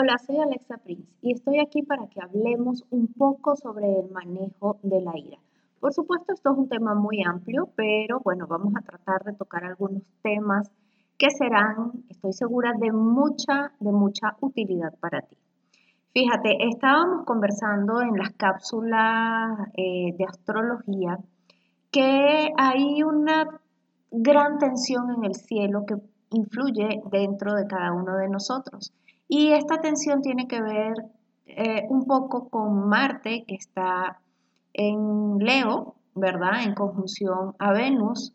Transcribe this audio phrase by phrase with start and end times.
[0.00, 4.78] Hola, soy Alexa Prince y estoy aquí para que hablemos un poco sobre el manejo
[4.84, 5.38] de la ira.
[5.80, 9.64] Por supuesto, esto es un tema muy amplio, pero bueno, vamos a tratar de tocar
[9.64, 10.70] algunos temas
[11.16, 15.36] que serán, estoy segura, de mucha, de mucha utilidad para ti.
[16.12, 21.18] Fíjate, estábamos conversando en las cápsulas eh, de astrología
[21.90, 23.48] que hay una
[24.12, 25.96] gran tensión en el cielo que
[26.30, 28.92] influye dentro de cada uno de nosotros.
[29.28, 30.94] Y esta tensión tiene que ver
[31.46, 34.20] eh, un poco con Marte, que está
[34.72, 36.62] en Leo, ¿verdad?
[36.62, 38.32] En conjunción a Venus.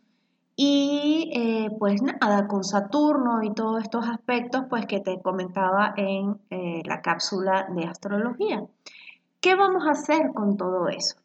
[0.56, 6.40] Y eh, pues nada, con Saturno y todos estos aspectos pues que te comentaba en
[6.52, 8.64] eh, la cápsula de astrología.
[9.42, 11.16] ¿Qué vamos a hacer con todo eso?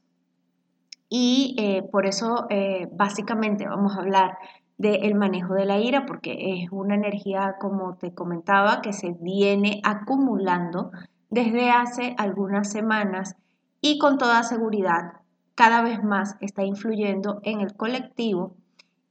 [1.11, 2.47] Y por eso
[2.93, 4.37] básicamente vamos a hablar
[4.79, 9.81] del manejo de la ira, porque es una energía, como te comentaba, que se viene
[9.85, 10.93] acumulando
[11.31, 13.37] desde hace algunas semanas
[13.81, 15.13] y con toda seguridad
[15.55, 18.55] cada vez más está influyendo en el colectivo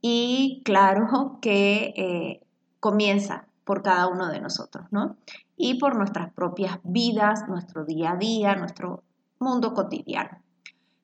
[0.02, 2.42] y claro que eh,
[2.80, 5.18] comienza por cada uno de nosotros, ¿no?
[5.58, 9.04] Y por nuestras propias vidas, nuestro día a día, nuestro
[9.40, 10.40] mundo cotidiano.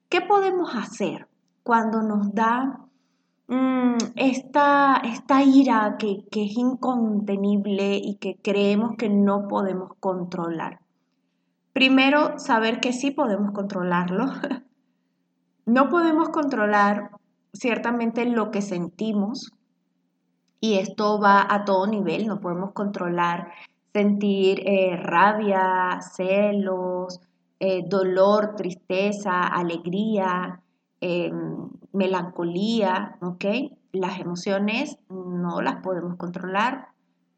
[0.08, 1.27] ¿Qué podemos hacer
[1.64, 2.80] cuando nos da
[4.16, 10.80] esta, esta, ira que, que es incontenible y que creemos que no podemos controlar.
[11.73, 14.25] Primero, saber que sí podemos controlarlo.
[15.66, 17.11] no podemos controlar
[17.53, 19.52] ciertamente lo que sentimos
[20.59, 22.27] y esto va a todo nivel.
[22.27, 23.52] No podemos controlar
[23.91, 27.19] sentir eh, rabia, celos,
[27.59, 30.64] eh, dolor, tristeza, alegría,
[31.05, 33.45] Em, melancolía, ¿ok?
[33.94, 36.89] Las emociones no las podemos controlar,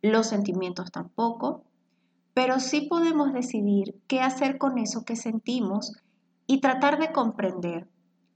[0.02, 1.64] los sentimientos tampoco,
[2.34, 5.94] pero sí podemos decidir qué hacer con eso que sentimos
[6.48, 7.88] y tratar de comprender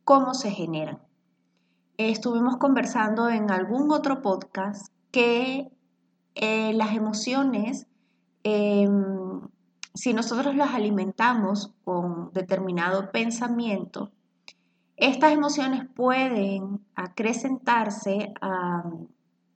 [0.03, 0.99] cómo se generan.
[1.97, 5.69] Estuvimos conversando en algún otro podcast que
[6.35, 7.87] eh, las emociones,
[8.43, 9.41] em,
[9.93, 14.11] si nosotros las alimentamos con determinado pensamiento,
[14.99, 18.33] estas emociones pueden acrecentarse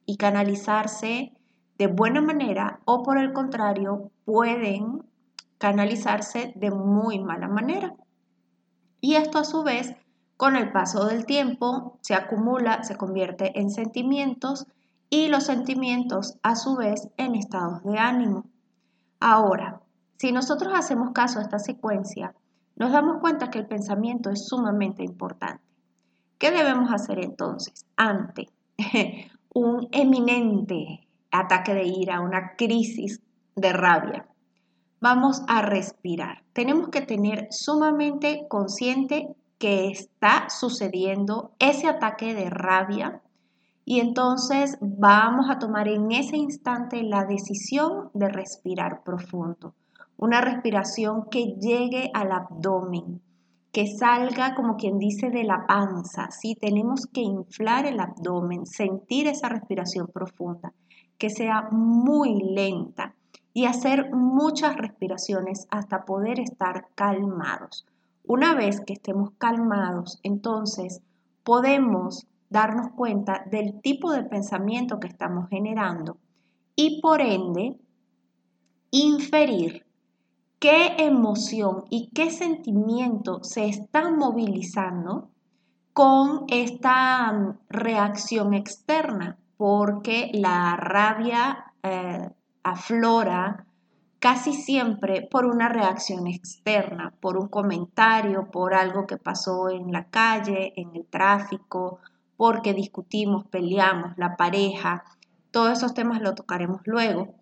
[0.06, 1.34] y canalizarse
[1.78, 5.04] de buena manera o por el contrario pueden
[5.58, 7.94] canalizarse de muy mala manera.
[9.02, 9.96] Y esto a su vez,
[10.38, 14.66] con el paso del tiempo, se acumula, se convierte en sentimientos
[15.10, 18.46] y los sentimientos a su vez en estados de ánimo.
[19.20, 19.82] Ahora,
[20.18, 22.34] si nosotros hacemos caso a esta secuencia,
[22.76, 25.64] nos damos cuenta que el pensamiento es sumamente importante.
[26.38, 28.50] ¿Qué debemos hacer entonces ante
[29.54, 33.22] un eminente ataque de ira, una crisis
[33.56, 34.28] de rabia?
[35.00, 36.44] Vamos a respirar.
[36.54, 43.22] Tenemos que tener sumamente consciente que está sucediendo ese ataque de rabia
[43.86, 49.76] y entonces vamos a tomar en ese instante la decisión de respirar profundo
[50.24, 53.22] una respiración que llegue al abdomen,
[53.74, 56.56] que salga como quien dice de la panza, ¿sí?
[56.56, 60.72] Tenemos que inflar el abdomen, sentir esa respiración profunda,
[61.18, 63.14] que sea muy lenta
[63.52, 67.86] y hacer muchas respiraciones hasta poder estar calmados.
[68.26, 71.02] Una vez que estemos calmados, entonces
[71.44, 76.16] podemos darnos cuenta del tipo de pensamiento que estamos generando
[76.78, 77.76] y por ende
[78.90, 79.86] inferir
[80.64, 85.30] qué emoción y qué sentimiento se está movilizando
[85.92, 92.30] con esta mm, reacción externa, porque la rabia eh,
[92.64, 93.66] aflora
[94.20, 100.06] casi siempre por una reacción externa, por un comentario, por algo que pasó en la
[100.06, 102.00] calle, en el tráfico,
[102.38, 105.04] porque discutimos, peleamos, la pareja,
[105.52, 107.36] todos esos temas lo tocaremos luego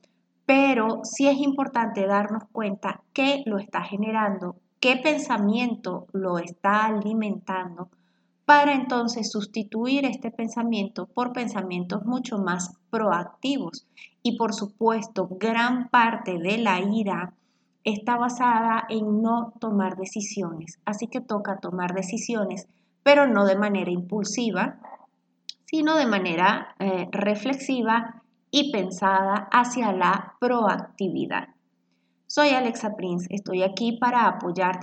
[0.51, 7.87] pero sí es importante darnos cuenta qué lo está generando, qué pensamiento lo está alimentando,
[8.43, 13.87] para entonces sustituir este pensamiento por pensamientos mucho más proactivos.
[14.23, 17.31] Y por supuesto, gran parte de la ira
[17.85, 20.79] está basada en no tomar decisiones.
[20.83, 22.67] Así que toca tomar decisiones,
[23.03, 24.79] pero no de manera impulsiva,
[25.63, 28.20] sino de manera eh, reflexiva
[28.51, 31.47] y pensada hacia la proactividad.
[32.27, 34.79] Soy Alexa Prince, estoy aquí para apoyarte